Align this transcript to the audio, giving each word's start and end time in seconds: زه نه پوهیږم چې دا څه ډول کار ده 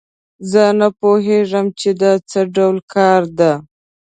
زه 0.51 0.63
نه 0.79 0.87
پوهیږم 0.99 1.65
چې 1.79 1.89
دا 2.01 2.11
څه 2.29 2.39
ډول 2.55 2.77
کار 2.93 3.21
ده 3.39 3.51